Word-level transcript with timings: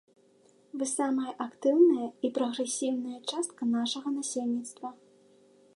Вы 0.81 0.85
самая 0.99 1.33
актыўная 1.45 2.07
і 2.29 2.33
прагрэсіўная 2.39 3.19
частка 3.35 3.61
нашага 3.77 4.07
насельніцтва. 4.17 4.89